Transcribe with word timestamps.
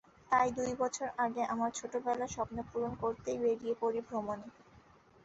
তাই 0.31 0.47
দুই 0.57 0.71
বছর 0.79 1.07
আগে 1.17 1.41
আমার 1.45 1.71
ছোটবেলার 1.73 2.33
স্বপ্নপূরণ 2.35 2.91
করতেই 3.01 3.37
বেরিয়ে 3.43 3.75
পড়ি 3.81 3.99
ভ্রমণে। 4.07 4.47